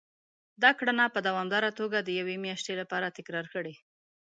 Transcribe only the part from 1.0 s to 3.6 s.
په دوامداره توګه د يوې مياشتې لپاره تکرار